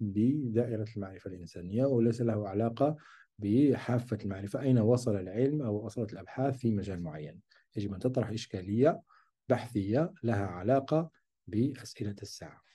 بدائرة 0.01 0.87
المعرفة 0.97 1.31
الإنسانية 1.31 1.85
وليس 1.85 2.21
له 2.21 2.49
علاقة 2.49 2.97
بحافة 3.39 4.19
المعرفة 4.23 4.61
أين 4.61 4.79
وصل 4.79 5.17
العلم 5.17 5.63
أو 5.63 5.85
وصلت 5.85 6.13
الأبحاث 6.13 6.59
في 6.59 6.71
مجال 6.71 7.03
معين. 7.03 7.41
يجب 7.77 7.93
أن 7.93 7.99
تطرح 7.99 8.31
إشكالية 8.31 9.03
بحثية 9.49 10.13
لها 10.23 10.47
علاقة 10.47 11.11
بأسئلة 11.47 12.17
الساعة. 12.23 12.66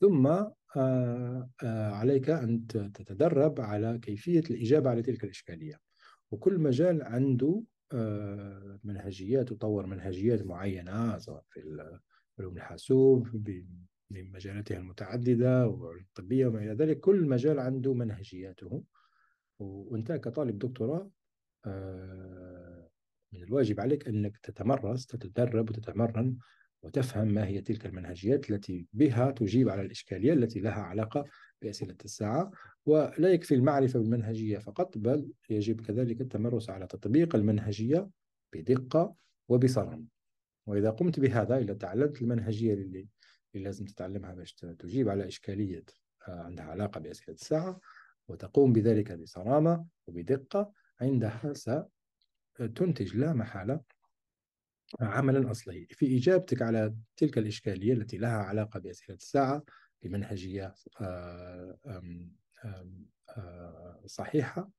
ثم 0.00 0.26
آه، 0.76 1.50
آه، 1.62 1.90
عليك 1.90 2.30
أن 2.30 2.66
تتدرب 2.66 3.60
على 3.60 3.98
كيفية 3.98 4.42
الإجابة 4.50 4.90
على 4.90 5.02
تلك 5.02 5.24
الإشكالية. 5.24 5.80
وكل 6.30 6.58
مجال 6.58 7.02
عنده 7.02 7.62
آه، 7.92 8.80
منهجيات 8.84 9.48
تطور 9.48 9.86
منهجيات 9.86 10.46
معينة 10.46 11.18
سواء 11.18 11.44
في 11.50 11.60
علوم 12.38 12.56
الحاسوب 12.56 13.28
بمجالاتها 14.10 14.78
المتعددة 14.78 15.68
والطبية 15.68 16.46
وما 16.46 16.58
إلى 16.58 16.72
ذلك. 16.72 17.00
كل 17.00 17.28
مجال 17.28 17.58
عنده 17.58 17.94
منهجياته. 17.94 18.84
وأنت 19.58 20.12
كطالب 20.12 20.58
دكتوراه 20.58 21.10
من 23.32 23.42
الواجب 23.42 23.80
عليك 23.80 24.08
أنك 24.08 24.36
تتمرس 24.36 25.06
تتدرب 25.06 25.70
وتتمرن 25.70 26.36
وتفهم 26.86 27.28
ما 27.28 27.46
هي 27.46 27.60
تلك 27.60 27.86
المنهجيات 27.86 28.50
التي 28.50 28.86
بها 28.92 29.30
تجيب 29.30 29.68
على 29.68 29.82
الإشكالية 29.82 30.32
التي 30.32 30.60
لها 30.60 30.80
علاقة 30.80 31.24
بأسئلة 31.62 31.96
الساعة 32.04 32.50
ولا 32.86 33.28
يكفي 33.28 33.54
المعرفة 33.54 33.98
بالمنهجية 33.98 34.58
فقط 34.58 34.98
بل 34.98 35.32
يجب 35.50 35.80
كذلك 35.80 36.20
التمرس 36.20 36.70
على 36.70 36.86
تطبيق 36.86 37.34
المنهجية 37.36 38.08
بدقة 38.52 39.14
وبصرم. 39.48 40.06
وإذا 40.66 40.90
قمت 40.90 41.20
بهذا 41.20 41.58
إذا 41.58 41.74
تعلمت 41.74 42.22
المنهجية 42.22 42.74
اللي 42.74 43.08
اللي 43.54 43.64
لازم 43.64 43.84
تتعلمها 43.84 44.34
باش 44.34 44.52
تجيب 44.52 45.08
على 45.08 45.26
إشكالية 45.26 45.84
آه، 46.28 46.40
عندها 46.40 46.64
علاقة 46.64 47.00
بأسئلة 47.00 47.34
الساعة 47.34 47.80
وتقوم 48.28 48.72
بذلك 48.72 49.12
بصرامة 49.12 49.86
وبدقة 50.06 50.72
عندها 51.00 51.52
ستنتج 52.54 53.16
لا 53.16 53.32
محالة 53.32 53.80
عملا 55.00 55.50
أصلي. 55.50 55.86
في 55.90 56.16
إجابتك 56.16 56.62
على 56.62 56.94
تلك 57.16 57.38
الإشكالية 57.38 57.92
التي 57.92 58.18
لها 58.18 58.36
علاقة 58.36 58.80
بأسئلة 58.80 59.16
الساعة 59.16 59.62
بمنهجية 60.02 60.74
آه، 61.00 61.78
آه، 63.36 64.00
صحيحة 64.06 64.70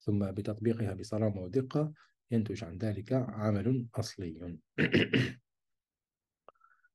ثم 0.00 0.30
بتطبيقها 0.30 0.94
بصرامة 0.94 1.40
ودقة 1.40 1.92
ينتج 2.30 2.64
عن 2.64 2.78
ذلك 2.78 3.12
عمل 3.12 3.86
أصلي. 3.94 4.58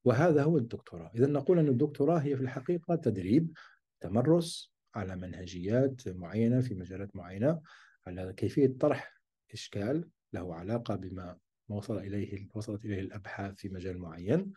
وهذا 0.05 0.43
هو 0.43 0.57
الدكتوراه. 0.57 1.11
إذا 1.15 1.27
نقول 1.27 1.59
أن 1.59 1.67
الدكتوراه 1.67 2.17
هي 2.19 2.35
في 2.35 2.41
الحقيقة 2.41 2.95
تدريب 2.95 3.51
تمرس 3.99 4.73
على 4.95 5.15
منهجيات 5.15 6.07
معينة 6.07 6.61
في 6.61 6.75
مجالات 6.75 7.15
معينة 7.15 7.61
على 8.07 8.33
كيفية 8.33 8.77
طرح 8.79 9.21
إشكال 9.53 10.09
له 10.33 10.55
علاقة 10.55 10.95
بما 10.95 11.37
وصل 11.69 11.97
إليه 11.97 12.47
وصلت 12.53 12.85
إليه 12.85 12.99
الأبحاث 12.99 13.55
في 13.55 13.69
مجال 13.69 13.97
معين. 13.97 14.51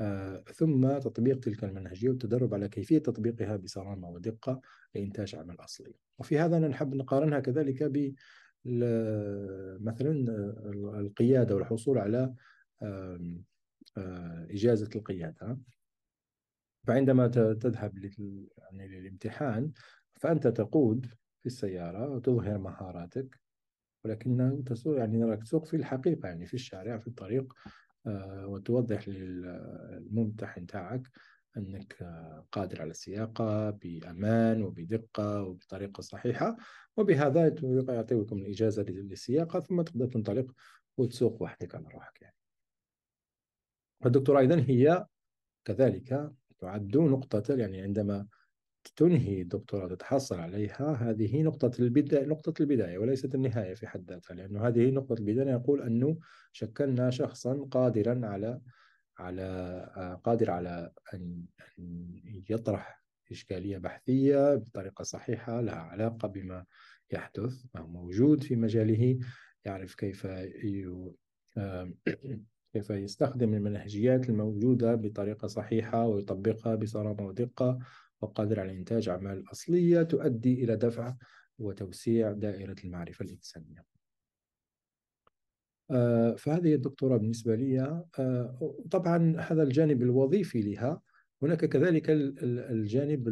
آه 0.00 0.44
ثم 0.54 0.98
تطبيق 0.98 1.40
تلك 1.40 1.64
المنهجية 1.64 2.08
والتدرب 2.08 2.54
على 2.54 2.68
كيفية 2.68 2.98
تطبيقها 2.98 3.56
بصرامة 3.56 4.08
ودقة 4.08 4.60
لإنتاج 4.94 5.34
عمل 5.34 5.56
أصلي. 5.60 5.94
وفي 6.18 6.38
هذا 6.38 6.58
نحب 6.58 6.94
نقارنها 6.94 7.40
كذلك 7.40 7.82
ب 7.82 8.14
مثلا 9.80 10.12
القيادة 11.00 11.54
والحصول 11.54 11.98
على 11.98 12.34
آه، 12.82 14.46
إجازة 14.50 14.88
القيادة. 14.96 15.58
فعندما 16.86 17.28
تذهب 17.28 17.98
يعني 18.58 18.88
للامتحان 18.88 19.72
فأنت 20.20 20.46
تقود 20.46 21.06
في 21.40 21.46
السيارة 21.46 22.10
وتظهر 22.10 22.58
مهاراتك 22.58 23.40
ولكن 24.04 24.62
تسوق 24.66 24.98
يعني 24.98 25.18
نراك 25.18 25.42
تسوق 25.42 25.64
في 25.64 25.76
الحقيقة 25.76 26.28
يعني 26.28 26.46
في 26.46 26.54
الشارع 26.54 26.98
في 26.98 27.06
الطريق 27.06 27.54
آه، 28.06 28.46
وتوضح 28.46 29.08
للممتحن 29.08 30.66
تاعك 30.66 31.02
أنك 31.56 31.96
قادر 32.52 32.82
على 32.82 32.90
السياقة 32.90 33.70
بأمان 33.70 34.62
وبدقة 34.62 35.42
وبطريقة 35.42 36.00
صحيحة 36.00 36.56
وبهذا 36.96 37.54
يعطيكم 37.88 38.38
الإجازة 38.38 38.82
للسياقة 38.82 39.60
ثم 39.60 39.82
تقدر 39.82 40.06
تنطلق 40.06 40.52
وتسوق 40.96 41.42
وحدك 41.42 41.74
على 41.74 41.88
روحك 41.88 42.22
يعني. 42.22 42.36
فالدكتوراه 44.00 44.40
أيضا 44.40 44.64
هي 44.68 45.06
كذلك 45.64 46.32
تعد 46.58 46.96
نقطة 46.96 47.54
يعني 47.54 47.80
عندما 47.80 48.26
تنهي 48.96 49.42
الدكتوراه 49.42 49.88
تتحصل 49.88 50.40
عليها 50.40 50.92
هذه 50.92 51.42
نقطة 51.42 51.70
البداية 51.78 52.26
نقطة 52.26 52.62
البداية 52.62 52.98
وليست 52.98 53.34
النهاية 53.34 53.74
في 53.74 53.86
حد 53.86 54.10
ذاتها 54.10 54.34
لأنه 54.34 54.68
هذه 54.68 54.90
نقطة 54.90 55.12
البداية. 55.12 55.50
يقول 55.50 55.82
أنه 55.82 56.18
شكلنا 56.52 57.10
شخصا 57.10 57.68
قادرا 57.70 58.26
على 58.26 58.60
على 59.18 59.42
آه، 59.96 60.14
قادر 60.14 60.50
على 60.50 60.92
أن 61.14 61.44
يطرح 62.50 63.04
إشكالية 63.30 63.78
بحثية 63.78 64.54
بطريقة 64.54 65.02
صحيحة 65.02 65.60
لها 65.60 65.74
علاقة 65.74 66.28
بما 66.28 66.64
يحدث 67.12 67.64
ما 67.74 67.80
هو 67.80 67.86
موجود 67.86 68.42
في 68.42 68.56
مجاله 68.56 69.18
يعرف 69.64 69.94
كيف 69.94 70.26
كيف 72.72 72.90
يستخدم 72.90 73.54
المنهجيات 73.54 74.28
الموجودة 74.28 74.94
بطريقة 74.94 75.48
صحيحة 75.48 76.06
ويطبقها 76.06 76.74
بصرامة 76.74 77.26
ودقة. 77.26 77.78
وقادر 78.20 78.60
على 78.60 78.72
إنتاج 78.72 79.08
أعمال 79.08 79.44
أصلية 79.52 80.02
تؤدي 80.02 80.64
إلى 80.64 80.76
دفع 80.76 81.16
وتوسيع 81.58 82.32
دائرة 82.32 82.76
المعرفة 82.84 83.24
الإنسانية. 83.24 83.84
آه، 85.90 86.34
فهذه 86.34 86.74
الدكتوراه 86.74 87.16
بالنسبة 87.16 87.54
لي 87.54 87.80
آه، 88.18 88.74
طبعا 88.90 89.36
هذا 89.38 89.62
الجانب 89.62 90.02
الوظيفي 90.02 90.62
لها. 90.62 91.02
هناك 91.42 91.64
كذلك 91.64 92.10
الجانب 92.10 93.28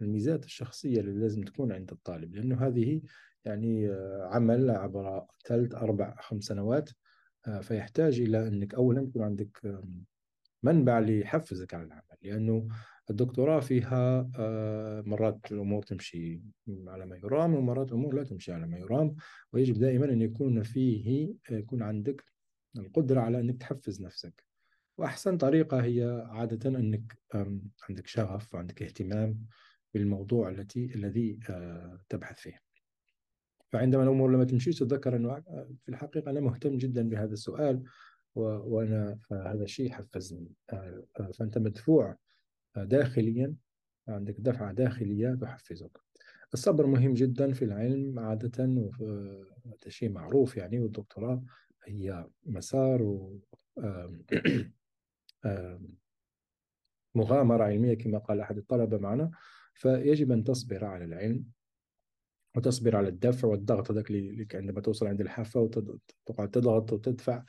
الميزات 0.00 0.44
الشخصية 0.44 1.00
اللي 1.00 1.20
لازم 1.20 1.42
تكون 1.42 1.72
عند 1.72 1.90
الطالب 1.90 2.34
لأنه 2.34 2.66
هذه 2.66 3.02
يعني 3.44 3.90
آه، 3.90 4.28
عمل 4.32 4.70
عبر 4.70 5.26
ثلاث 5.46 5.74
أربع 5.74 6.14
خمس 6.20 6.44
سنوات 6.44 6.90
فيحتاج 7.60 8.20
إلى 8.20 8.48
أنك 8.48 8.74
أولا 8.74 9.02
يكون 9.02 9.22
عندك 9.22 9.80
منبع 10.62 10.98
ليحفزك 10.98 11.74
على 11.74 11.84
العمل 11.84 12.02
لأنه 12.22 12.68
الدكتوراه 13.10 13.60
فيها 13.60 14.30
آه، 14.38 15.02
مرات 15.06 15.52
الأمور 15.52 15.82
تمشي 15.82 16.40
على 16.86 17.06
ما 17.06 17.16
يرام 17.16 17.54
ومرات 17.54 17.88
الأمور 17.88 18.14
لا 18.14 18.24
تمشي 18.24 18.52
على 18.52 18.66
ما 18.66 18.78
يرام 18.78 19.14
ويجب 19.52 19.78
دائما 19.78 20.04
أن 20.04 20.22
يكون 20.22 20.62
فيه 20.62 21.34
يكون 21.50 21.82
عندك 21.82 22.24
القدرة 22.76 23.20
على 23.20 23.40
أنك 23.40 23.56
تحفز 23.60 24.02
نفسك. 24.02 24.44
وأحسن 24.98 25.36
طريقة 25.36 25.82
هي 25.84 26.26
عادة 26.30 26.70
أنك 26.70 27.18
عندك 27.88 28.06
شغف 28.06 28.54
وعندك 28.54 28.82
اهتمام 28.82 29.38
بالموضوع 29.94 30.48
التي 30.48 30.94
الذي 30.94 31.38
آه، 31.50 32.00
تبحث 32.08 32.38
فيه. 32.38 32.60
فعندما 33.72 34.02
الأمور 34.02 34.32
لما 34.32 34.44
تمشي 34.44 34.70
تتذكر 34.70 35.16
آه، 35.16 35.70
في 35.82 35.88
الحقيقة 35.88 36.30
أنا 36.30 36.40
مهتم 36.40 36.76
جدا 36.76 37.08
بهذا 37.08 37.32
السؤال 37.32 37.82
وأنا 38.34 39.18
هذا 39.32 39.62
الشيء 39.62 39.92
حفزني 39.92 40.52
فأنت 41.34 41.58
مدفوع 41.58 42.16
داخليا 42.76 43.54
عندك 44.08 44.36
دفعة 44.38 44.72
داخلية 44.72 45.34
تحفزك. 45.34 46.00
الصبر 46.54 46.86
مهم 46.86 47.14
جدا 47.14 47.52
في 47.52 47.64
العلم 47.64 48.18
عادة 48.18 48.64
وهذا 48.64 49.88
شيء 49.88 50.10
معروف 50.10 50.56
يعني 50.56 50.80
والدكتوراه 50.80 51.42
هي 51.84 52.26
مسار 52.46 53.02
و 53.02 53.38
مغامرة 57.14 57.64
علمية 57.64 57.94
كما 57.94 58.18
قال 58.18 58.40
أحد 58.40 58.58
الطلبة 58.58 58.98
معنا. 58.98 59.30
فيجب 59.74 60.32
أن 60.32 60.44
تصبر 60.44 60.84
على 60.84 61.04
العلم 61.04 61.44
وتصبر 62.56 62.96
على 62.96 63.08
الدفع 63.08 63.48
والضغط 63.48 63.90
هذاك 63.90 64.10
عندما 64.54 64.80
توصل 64.80 65.06
عند 65.06 65.20
الحافة 65.20 65.60
وتقعد 65.60 66.50
تضغط 66.50 66.92
وتدفع. 66.92 67.44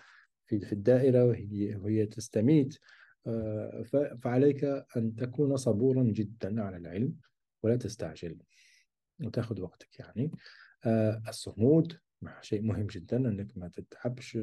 في 0.60 0.74
الدائرة 0.74 1.26
وهي 1.26 1.76
وهي 1.76 2.06
تستميت. 2.06 2.78
آه، 3.28 3.84
فعليك 4.24 4.64
أن 4.98 5.16
تكون 5.16 5.58
صبورا 5.58 6.04
جدا 6.04 6.64
على 6.64 6.78
العلم 6.78 7.16
ولا 7.64 7.76
تستعجل 7.76 8.38
وتاخذ 9.24 9.62
وقتك 9.62 10.00
يعني. 10.00 10.32
آه، 10.86 11.22
الصمود 11.28 12.00
شيء 12.42 12.62
مهم 12.62 12.88
جدا 12.88 13.18
أنك 13.18 13.58
ما 13.58 13.68
تتعبش 13.68 14.38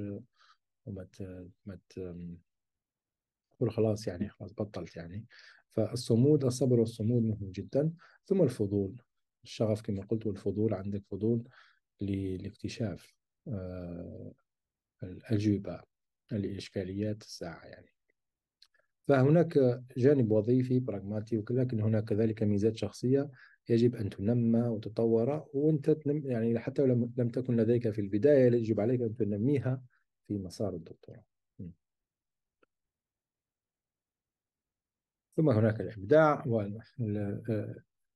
وما 0.87 1.07
ما 1.67 1.79
تقول 3.51 3.71
خلاص 3.71 4.07
يعني 4.09 4.29
خلاص 4.29 4.53
بطلت 4.53 4.97
يعني. 4.97 5.27
فالصمود 5.71 6.45
الصبر 6.45 6.81
والصمود 6.81 7.23
مهم 7.23 7.51
جدا. 7.51 7.93
ثم 8.27 8.43
الفضول 8.43 9.03
الشغف 9.45 9.83
كما 9.83 10.03
قلت 10.03 10.27
والفضول 10.27 10.75
عندك 10.75 11.03
فضول 11.07 11.49
لاكتشاف 12.01 13.15
آه، 13.49 14.33
الأجوبة. 15.03 15.83
لإشكاليات 16.31 17.23
الساعة 17.23 17.65
يعني. 17.65 17.93
فهناك 19.09 19.83
جانب 19.97 20.31
وظيفي 20.31 20.81
براغماتي 20.81 21.45
ولكن 21.51 21.81
هناك 21.81 22.05
كذلك 22.05 22.43
ميزات 22.43 22.77
شخصية 22.77 23.31
يجب 23.69 23.97
أن 23.97 24.11
تنمى 24.11 24.61
وتطور 24.61 25.49
وأنت 25.55 25.91
تنم 25.91 26.31
يعني 26.31 26.59
حتى 26.59 26.83
لو 26.83 27.11
لم 27.17 27.29
تكن 27.29 27.57
لديك 27.57 27.91
في 27.91 28.01
البداية 28.01 28.53
يجب 28.53 28.81
عليك 28.81 29.01
أن 29.01 29.17
تنميها 29.17 29.83
في 30.27 30.39
مسار 30.39 30.75
الدكتوراه. 30.75 31.25
ثم 35.37 35.51
هناك 35.51 35.81
الإبداع 35.81 36.45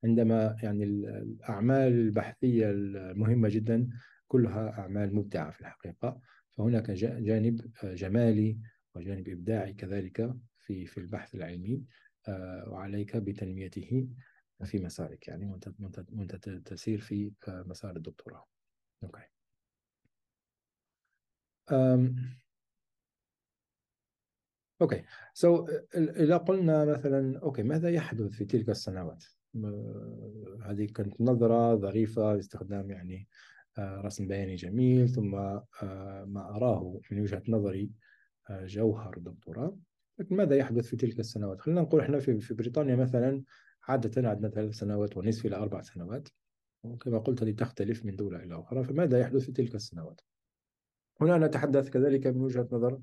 عندما 0.05 0.57
يعني 0.63 0.85
الأعمال 0.85 1.93
البحثية 1.93 2.71
المهمة 2.71 3.49
جدا 3.49 3.89
كلها 4.29 4.71
أعمال 4.71 5.15
مبدعة 5.15 5.51
في 5.51 5.61
الحقيقة. 5.61 6.21
فهناك 6.53 6.91
جانب 6.91 7.71
جمالي 7.85 8.59
وجانب 8.95 9.29
إبداعي 9.29 9.73
كذلك 9.73 10.35
في 10.59 10.87
في 10.87 10.99
البحث 10.99 11.35
العلمي 11.35 11.85
آه، 12.29 12.65
وعليك 12.69 13.17
بتنميته 13.17 14.09
في 14.65 14.79
مسارك 14.79 15.29
يعني 15.29 15.47
وانت 15.47 15.73
وانت 16.13 16.35
تسير 16.69 17.01
في 17.01 17.33
آه، 17.49 17.65
مسار 17.67 17.97
الدكتوراه. 17.97 18.47
Okay. 19.05 19.23
Okay 24.83 25.05
so 25.35 25.69
إذا 25.95 26.37
قلنا 26.37 26.85
مثلا 26.85 27.39
okay 27.39 27.63
ماذا 27.63 27.91
يحدث 27.91 28.31
في 28.31 28.45
تلك 28.45 28.69
السنوات؟ 28.69 29.25
هذه 30.63 30.87
كانت 30.95 31.21
نظرة 31.21 31.77
ظريفة 31.77 32.35
باستخدام 32.35 32.91
يعني 32.91 33.17
آه، 33.17 33.27
رسم 33.79 34.27
بياني 34.27 34.55
جميل 34.55 35.09
ثم 35.09 35.31
ما 35.31 36.57
أراه 36.57 37.01
من 37.11 37.21
وجهة 37.21 37.43
نظري 37.49 37.91
جوهر 38.51 39.17
الدكتوراه 39.17 39.77
لكن 40.19 40.37
ماذا 40.37 40.57
يحدث 40.57 40.87
في 40.87 40.97
تلك 40.97 41.21
السنوات؟ 41.21 41.61
خلينا 41.61 41.81
نقول 41.81 42.01
إحنا 42.01 42.19
في 42.19 42.41
في 42.41 42.55
بريطانيا 42.55 42.97
مثلا 42.97 43.43
عادة 43.89 44.29
عندنا 44.29 44.49
ثلاث 44.49 44.75
سنوات 44.75 45.17
ونصف 45.17 45.47
إلى 45.47 45.57
أربع 45.57 45.81
سنوات 45.81 46.29
وكما 46.83 47.19
قلت 47.19 47.43
هذه 47.43 47.51
تختلف 47.51 48.05
من 48.05 48.17
دولة 48.17 48.43
إلى 48.43 48.61
أخرى 48.61 48.85
فماذا 48.85 49.19
يحدث 49.21 49.45
في 49.45 49.53
تلك 49.53 49.75
السنوات؟ 49.75 50.21
هنا 51.21 51.47
نتحدث 51.47 51.91
كذلك 51.91 52.27
من 52.27 52.41
وجهة 52.41 52.69
نظر 52.73 53.01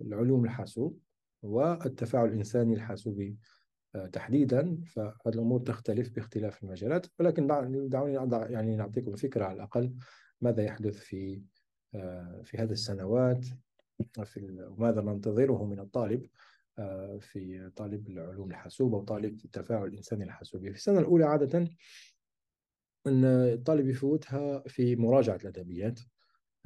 العلوم 0.00 0.44
الحاسوب 0.44 0.98
والتفاعل 1.42 2.28
الإنساني 2.28 2.74
الحاسوبي 2.74 3.28
آه، 3.28 3.61
تحديدا 4.12 4.80
فهذه 4.86 5.12
الأمور 5.26 5.60
تختلف 5.60 6.10
باختلاف 6.10 6.62
المجالات. 6.62 7.06
ولكن 7.18 7.46
دعوني 7.88 8.14
يعني 8.52 8.76
نعطيكم 8.76 9.16
فكرة 9.16 9.44
على 9.44 9.54
الأقل 9.56 9.94
ماذا 10.40 10.62
يحدث 10.62 10.96
في 10.96 11.42
آه، 11.94 12.42
في 12.44 12.58
هذه 12.58 12.72
السنوات 12.72 13.46
في 14.24 14.66
وماذا 14.70 15.00
ننتظره 15.00 15.64
من 15.64 15.80
الطالب 15.80 16.26
آه، 16.78 17.18
في 17.18 17.70
طالب 17.76 18.08
العلوم 18.08 18.50
الحاسوب 18.50 18.94
أو 18.94 19.04
طالب 19.04 19.44
التفاعل 19.44 19.86
الإنساني 19.86 20.24
الحاسوبي 20.24 20.70
في 20.70 20.76
السنة 20.76 20.98
الأولى 20.98 21.24
عادة 21.24 21.58
أن 23.06 23.24
الطالب 23.24 23.88
يفوتها 23.88 24.62
في 24.68 24.96
مراجعة 24.96 25.36
الأدبيات 25.36 26.00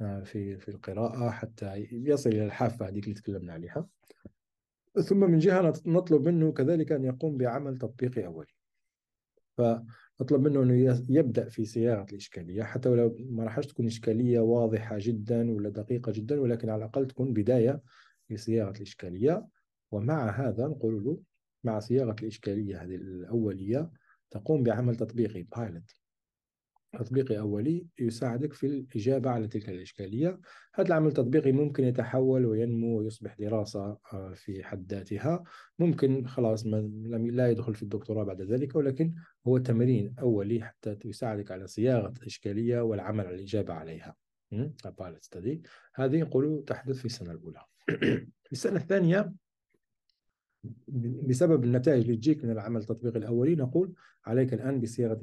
آه، 0.01 0.23
في 0.23 0.57
في 0.57 0.69
القراءة 0.69 1.29
حتى 1.29 1.87
يصل 1.91 2.29
إلى 2.29 2.45
الحافة 2.45 2.87
هذيك 2.87 3.03
اللي 3.03 3.15
تكلمنا 3.15 3.53
عليها. 3.53 3.87
ثم 5.01 5.19
من 5.19 5.39
جهة 5.39 5.73
نطلب 5.85 6.27
منه 6.27 6.51
كذلك 6.51 6.91
أن 6.91 7.03
يقوم 7.03 7.37
بعمل 7.37 7.77
تطبيقي 7.77 8.25
أولي 8.25 8.53
فنطلب 9.57 10.47
منه 10.47 10.63
أنه 10.63 11.03
يبدأ 11.09 11.49
في 11.49 11.65
صياغة 11.65 12.05
الإشكالية 12.11 12.63
حتى 12.63 12.89
ولو 12.89 13.15
ما 13.19 13.43
راحش 13.43 13.67
تكون 13.67 13.85
إشكالية 13.85 14.39
واضحة 14.39 14.97
جدا 14.99 15.51
ولا 15.51 15.69
دقيقة 15.69 16.11
جدا 16.11 16.41
ولكن 16.41 16.69
على 16.69 16.79
الأقل 16.79 17.07
تكون 17.07 17.33
بداية 17.33 17.81
لصياغة 18.29 18.77
الإشكالية. 18.77 19.47
ومع 19.91 20.29
هذا 20.29 20.67
نقول 20.67 21.03
له 21.03 21.19
مع 21.63 21.79
صياغة 21.79 22.15
الإشكالية 22.21 22.83
هذه 22.83 22.95
الأولية 22.95 23.91
تقوم 24.31 24.63
بعمل 24.63 24.95
تطبيقي 24.95 25.43
بايلوت 25.43 25.93
تطبيقي 26.93 27.39
أولي 27.39 27.85
يساعدك 27.99 28.53
في 28.53 28.67
الإجابة 28.67 29.29
على 29.29 29.47
تلك 29.47 29.69
الإشكالية. 29.69 30.39
هذا 30.75 30.87
العمل 30.87 31.07
التطبيقي 31.07 31.51
ممكن 31.51 31.83
يتحول 31.83 32.45
وينمو 32.45 32.99
ويصبح 32.99 33.35
دراسة 33.39 33.97
آه، 34.13 34.33
في 34.35 34.63
حد 34.63 34.93
ذاتها. 34.93 35.43
ممكن 35.79 36.27
خلاص 36.27 36.65
لم 36.65 37.31
لا 37.31 37.49
يدخل 37.49 37.75
في 37.75 37.83
الدكتوراه 37.83 38.23
بعد 38.23 38.41
ذلك 38.41 38.75
ولكن 38.75 39.13
هو 39.47 39.57
تمرين 39.57 40.15
أولي 40.19 40.63
حتى 40.63 40.97
يساعدك 41.05 41.51
على 41.51 41.67
صياغة 41.67 42.13
الإشكالية 42.21 42.81
والعمل 42.81 43.25
على 43.25 43.35
الإجابة 43.35 43.73
عليها. 43.73 44.15
هذه 45.95 46.21
نقول 46.21 46.63
تحدث 46.67 46.97
في 46.97 47.05
السنة 47.05 47.31
الأولى. 47.31 47.65
في 48.47 48.51
السنة 48.51 48.75
الثانية 48.75 49.33
بسبب 51.27 51.63
النتائج 51.63 52.01
اللي 52.01 52.15
تجيك 52.15 52.43
من 52.45 52.51
العمل 52.51 52.81
التطبيقي 52.81 53.19
الأولي 53.19 53.55
نقول 53.55 53.93
عليك 54.25 54.53
الآن 54.53 54.81
بصياغة 54.81 55.19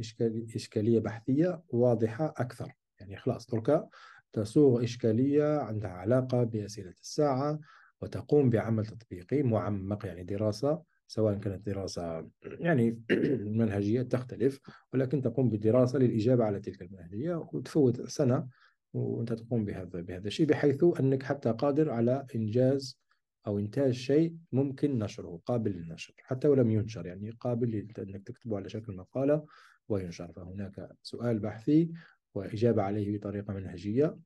إشكالية 0.57 0.99
بحثية 0.99 1.63
واضحة 1.69 2.35
أكثر. 2.37 2.73
يعني 3.01 3.17
خلاص 3.17 3.47
ترك 3.47 3.89
تصوغ 4.33 4.85
إشكالية 4.85 5.59
عندها 5.59 5.91
علاقة 5.91 6.45
بأسئلة 6.45 6.95
الساعة 7.03 7.61
وتقوم 8.03 8.51
بعمل 8.51 8.87
تطبيقي 8.87 9.43
معمق 9.43 10.07
يعني 10.07 10.25
دراسة 10.25 10.83
سواء 11.07 11.39
كانت 11.39 11.67
دراسة 11.67 12.29
يعني 12.43 13.03
المنهجية 13.11 14.03
تختلف 14.03 14.61
ولكن 14.93 15.23
تقوم 15.23 15.51
بدراسة 15.51 15.99
للإجابة 15.99 16.45
على 16.45 16.61
تلك 16.61 16.83
المنهجية 16.83 17.49
وتفوت 17.53 18.01
سنة 18.01 18.49
وأنت 18.93 19.33
تقوم 19.33 19.65
بهذا 19.65 20.01
بهذا 20.01 20.27
الشيء 20.27 20.47
بحيث 20.47 20.85
أنك 21.01 21.23
حتى 21.23 21.53
قادر 21.53 21.91
على 21.91 22.27
إنجاز 22.35 22.99
أو 23.47 23.59
إنتاج 23.59 23.93
شيء 23.93 24.37
ممكن 24.53 24.99
نشره 24.99 25.41
قابل 25.47 25.71
للنشر 25.71 26.15
حتى 26.19 26.49
ولم 26.49 26.71
ينشر 26.71 27.07
يعني 27.07 27.31
قابل 27.31 27.89
لأنك 27.99 28.23
تكتبه 28.27 28.57
على 28.57 28.69
شكل 28.69 28.97
مقالة 28.97 29.47
وينشر. 29.89 30.33
فهناك 30.33 30.89
سؤال 31.03 31.39
بحثي 31.39 31.93
وإجابة 32.35 32.83
عليه 32.83 33.19
بطريقة 33.19 33.55
منهجية 33.55 34.19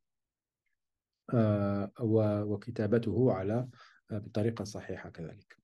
آه، 1.34 1.92
وكتابته 2.46 3.32
على 3.32 3.68
آه، 4.10 4.18
بطريقة 4.18 4.64
صحيحة 4.64 5.10
كذلك. 5.10 5.56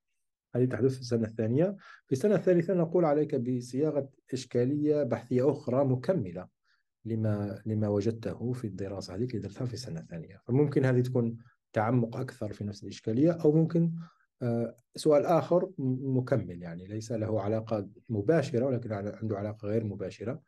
هذه 0.55 0.65
تحدث 0.65 0.93
في 0.93 1.01
السنة 1.01 1.27
الثانية. 1.27 1.75
في 2.05 2.11
السنة 2.11 2.35
الثالثة 2.35 2.73
نقول 2.73 3.05
عليك 3.05 3.35
بصياغة 3.35 4.09
إشكالية 4.33 5.03
بحثية 5.03 5.51
أخرى 5.51 5.85
مكملة 5.85 6.47
لما 7.05 7.61
لما 7.65 7.87
وجدته 7.87 8.53
في 8.53 8.67
الدراسة 8.67 9.15
هذه 9.15 9.23
اللي 9.23 9.39
درتها 9.39 9.65
في 9.65 9.73
السنة 9.73 9.99
الثانية. 9.99 10.41
فممكن 10.47 10.85
هذه 10.85 11.01
تكون 11.01 11.37
تعمق 11.75 12.17
أكثر 12.17 12.53
في 12.53 12.63
نفس 12.63 12.83
الإشكالية 12.83 13.31
أو 13.31 13.51
ممكن 13.51 13.91
آه، 14.41 14.77
سؤال 14.95 15.25
آخر 15.25 15.71
مكمل 15.77 16.61
يعني 16.61 16.87
ليس 16.87 17.11
له 17.11 17.41
علاقة 17.41 17.89
مباشرة 18.09 18.65
ولكن 18.65 18.91
عنده 18.93 19.37
علاقة 19.37 19.67
غير 19.67 19.83
مباشرة 19.83 20.41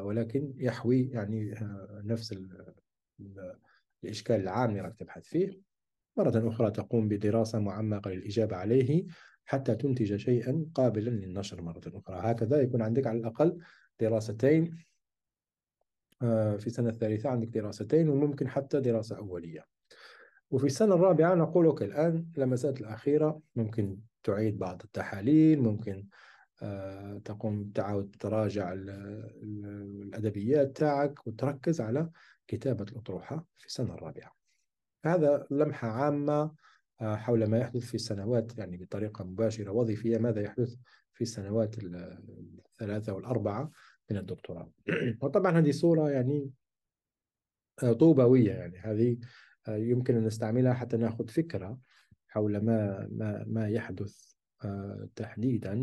ولكن 0.00 0.54
يحوي 0.56 1.08
يعني 1.10 1.54
نفس 1.90 2.36
الإشكال 4.04 4.40
العام 4.40 4.70
اللي 4.70 4.80
راك 4.80 4.94
تبحث 4.96 5.24
فيه. 5.24 5.60
مرة 6.16 6.48
أخرى 6.48 6.70
تقوم 6.70 7.08
بدراسة 7.08 7.58
معمقة 7.58 8.10
للإجابة 8.10 8.56
عليه 8.56 9.06
حتى 9.44 9.74
تنتج 9.74 10.16
شيئا 10.16 10.66
قابلا 10.74 11.10
للنشر 11.10 11.62
مرة 11.62 11.82
أخرى. 11.86 12.16
هكذا 12.20 12.60
يكون 12.62 12.82
عندك 12.82 13.06
على 13.06 13.18
الأقل 13.18 13.58
دراستين 14.00 14.76
آه، 16.22 16.56
في 16.56 16.66
السنة 16.66 16.88
الثالثة 16.88 17.28
عندك 17.28 17.48
دراستين 17.48 18.08
وممكن 18.08 18.48
حتى 18.48 18.80
دراسة 18.80 19.16
أولية. 19.16 19.73
وفي 20.54 20.66
السنة 20.66 20.94
الرابعة 20.94 21.34
نقول 21.34 21.66
أوكي 21.66 21.84
الآن 21.84 22.26
اللمسات 22.36 22.80
الأخيرة 22.80 23.40
ممكن 23.56 23.98
تعيد 24.22 24.58
بعض 24.58 24.82
التحاليل 24.84 25.62
ممكن 25.62 26.06
آه، 26.62 27.20
تقوم 27.24 27.70
تعاود 27.74 28.16
تراجع 28.20 28.72
الأدبيات 29.42 30.76
تاعك 30.76 31.26
وتركز 31.26 31.80
على 31.80 32.10
كتابة 32.48 32.84
الأطروحة 32.92 33.46
في 33.56 33.66
السنة 33.66 33.94
الرابعة. 33.94 34.36
هذا 35.04 35.46
لمحة 35.50 35.88
عامة 35.88 36.54
آه، 37.00 37.16
حول 37.16 37.46
ما 37.46 37.58
يحدث 37.58 37.84
في 37.84 37.94
السنوات 37.94 38.58
يعني 38.58 38.76
بطريقة 38.76 39.24
مباشرة 39.24 39.70
وظيفية 39.70 40.18
ماذا 40.18 40.40
يحدث 40.40 40.74
في 41.14 41.22
السنوات 41.22 41.76
الثلاثة 41.78 43.12
والأربعة 43.12 43.70
من 44.10 44.16
الدكتوراه. 44.16 44.70
وطبعا 45.22 45.58
هذه 45.58 45.70
صورة 45.70 46.10
يعني 46.10 46.50
آه، 47.82 47.92
طوبوية 47.92 48.52
يعني 48.52 48.78
هذه 48.78 49.18
يمكن 49.68 50.16
أن 50.16 50.24
نستعملها 50.24 50.74
حتى 50.74 50.96
نأخذ 50.96 51.28
فكرة 51.28 51.78
حول 52.28 52.58
ما 52.58 53.08
ما 53.12 53.44
ما 53.46 53.68
يحدث 53.68 54.34
تحديدا 55.16 55.74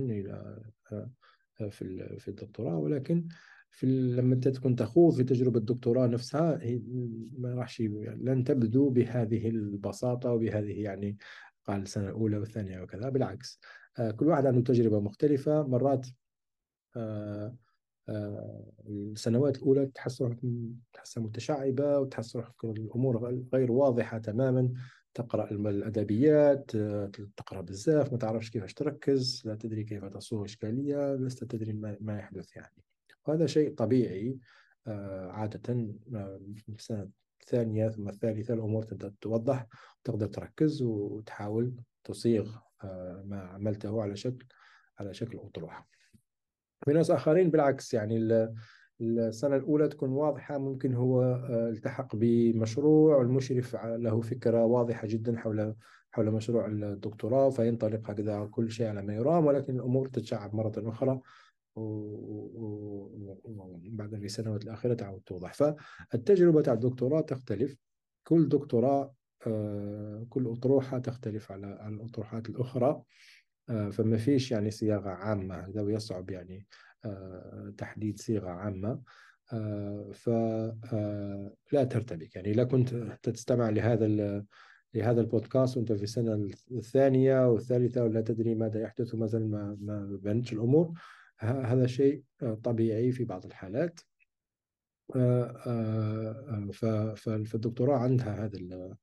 في 1.69 2.17
في 2.19 2.27
الدكتوراه. 2.27 2.77
ولكن 2.77 3.27
في 3.71 3.85
لما 4.15 4.35
أنت 4.35 4.47
تكون 4.47 4.75
تخوض 4.75 5.13
في 5.13 5.23
تجربة 5.23 5.59
الدكتوراه 5.59 6.07
نفسها 6.07 6.59
ما 7.37 7.53
راحش 7.53 7.81
لن 7.81 8.43
تبدو 8.43 8.89
بهذه 8.89 9.49
البساطة 9.49 10.31
وبهذه 10.31 10.81
يعني 10.81 11.17
قال 11.65 11.81
السنة 11.81 12.07
الأولى 12.07 12.37
والثانية 12.37 12.81
وكذا. 12.81 13.09
بالعكس 13.09 13.59
آه، 13.99 14.11
كل 14.11 14.27
واحد 14.27 14.45
عنده 14.45 14.61
تجربة 14.61 14.99
مختلفة. 14.99 15.67
مرات 15.67 16.07
آه، 16.95 17.45
آه، 17.45 17.55
السنوات 18.09 19.57
الأولى 19.57 19.85
تحس 19.85 20.21
روحك 20.21 20.39
تحس 20.93 21.17
متشعبة 21.17 21.99
وتحس 21.99 22.35
روحك 22.35 22.63
الأمور 22.63 23.45
غير 23.53 23.71
واضحة 23.71 24.17
تماما. 24.17 24.73
تقرأ 25.13 25.51
الأدبيات 25.51 26.71
تقرأ 27.37 27.61
بزاف 27.61 28.11
ما 28.11 28.17
تعرفش 28.17 28.49
كيفاش 28.49 28.73
تركز 28.73 29.41
لا 29.45 29.55
تدري 29.55 29.83
كيف 29.83 30.05
تصوغ 30.05 30.45
إشكالية 30.45 31.15
لست 31.15 31.43
تدري 31.43 31.73
ما 32.01 32.17
يحدث 32.17 32.55
يعني. 32.55 32.83
وهذا 33.27 33.45
شيء 33.45 33.73
طبيعي 33.73 34.37
آه، 34.87 35.31
عادة 35.31 35.73
آه، 36.15 36.41
في 36.55 36.69
السنة 36.69 37.09
الثانية 37.41 37.89
ثم 37.89 38.09
الثالثة 38.09 38.53
الأمور 38.53 38.83
تبدأ 38.83 39.13
توضح 39.21 39.67
وتقدر 40.01 40.27
تركز 40.27 40.81
وتحاول 40.81 41.73
تصيغ 42.03 42.55
آه، 42.83 43.23
ما 43.25 43.41
عملته 43.41 44.01
على 44.01 44.15
شكل 44.15 44.45
على 44.99 45.13
شكل 45.13 45.37
أطروحة. 45.37 45.87
في 46.85 46.93
ناس 46.93 47.11
آخرين 47.11 47.49
بالعكس 47.49 47.93
يعني 47.93 48.47
السنة 49.01 49.55
الأولى 49.55 49.87
تكون 49.87 50.09
واضحة 50.09 50.57
ممكن 50.57 50.93
هو 50.93 51.23
التحق 51.49 52.15
بمشروع 52.15 53.17
والمشرف 53.17 53.75
له 53.85 54.21
فكرة 54.21 54.65
واضحة 54.65 55.07
جدا 55.07 55.37
حول 55.37 55.75
حول 56.11 56.31
مشروع 56.31 56.65
الدكتوراه 56.65 57.49
فينطلق 57.49 58.09
هكذا 58.09 58.45
كل 58.51 58.71
شيء 58.71 58.87
على 58.87 59.01
ما 59.01 59.15
يرام 59.15 59.45
ولكن 59.45 59.75
الأمور 59.75 60.07
تتشعب 60.07 60.55
مرة 60.55 60.73
أخرى 60.77 61.21
وبعد 61.75 64.09
في 64.19 64.25
السنوات 64.25 64.63
الأخيرة 64.63 64.93
تعود 64.93 65.21
توضح. 65.21 65.53
فالتجربة 65.53 66.61
تاع 66.61 66.73
الدكتوراه 66.73 67.21
تختلف. 67.21 67.77
كل 68.23 68.49
دكتوراه 68.49 69.13
آه، 69.47 70.25
كل 70.29 70.47
أطروحة 70.47 70.99
تختلف 70.99 71.51
على 71.51 71.87
الأطروحات 71.87 72.49
الأخرى. 72.49 72.87
آه، 72.87 73.05
فما 73.91 74.17
فيش 74.17 74.51
يعني 74.51 74.71
صياغة 74.71 75.09
عامة 75.09 75.55
هذا 75.55 75.81
يصعب 75.81 76.29
يعني 76.29 76.67
آه، 77.05 77.73
تحديد 77.77 78.19
صيغة 78.19 78.49
عامة. 78.49 79.01
فلا 80.13 81.83
ترتبك 81.89 82.35
يعني 82.35 82.53
لا 82.53 82.63
كنت 82.63 82.95
تستمع 83.23 83.69
لهذا 83.69 84.07
لهذا 84.93 85.21
البودكاست 85.21 85.77
وأنت 85.77 85.93
في 85.93 86.03
السنة 86.03 86.49
الثانية 86.71 87.49
والثالثة 87.49 88.03
ولا 88.03 88.21
تدري 88.21 88.55
ماذا 88.55 88.81
يحدث 88.81 89.13
وما 89.13 89.25
زال 89.25 89.51
ما 89.51 89.77
ما 89.81 90.19
بنتش 90.21 90.53
الأمور. 90.53 90.93
هذا 91.39 91.87
شيء 91.87 92.23
آه، 92.41 92.53
طبيعي 92.53 93.11
في 93.11 93.23
بعض 93.23 93.45
الحالات. 93.45 93.99
آه، 95.15 96.71
آه، 96.83 97.13
فالدكتوراه 97.15 97.97
عندها 97.97 98.45
هذا 98.45 98.97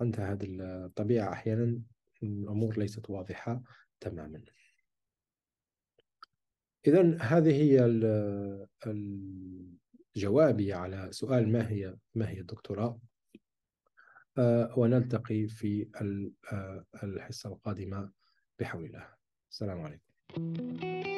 عندها 0.00 0.32
هذه 0.32 0.46
الطبيعة 0.60 1.32
أحيانا 1.32 1.80
الأمور 2.22 2.78
ليست 2.78 3.10
واضحة. 3.10 3.62
تماما. 4.00 4.44
إذا 6.86 7.18
هذه 7.22 7.52
هي 7.52 7.78
جوابي 10.16 10.72
على 10.72 11.08
سؤال 11.12 11.52
ما 11.52 11.68
هي 11.68 11.96
ما 12.14 12.28
هي 12.28 12.40
الدكتوراه؟ 12.40 13.00
ونلتقي 14.76 15.46
في 15.46 15.88
الحصة 17.02 17.48
القادمة 17.52 18.12
بحول 18.58 18.84
الله. 18.84 19.14
السلام 19.50 19.80
عليكم. 19.80 21.17